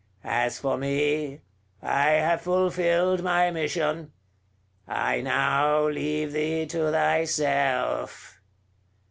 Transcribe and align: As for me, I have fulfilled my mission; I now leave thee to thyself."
As 0.23 0.57
for 0.57 0.77
me, 0.79 1.41
I 1.79 2.09
have 2.13 2.41
fulfilled 2.41 3.21
my 3.21 3.51
mission; 3.51 4.11
I 4.87 5.21
now 5.21 5.87
leave 5.89 6.31
thee 6.31 6.65
to 6.65 6.89
thyself." 6.89 8.41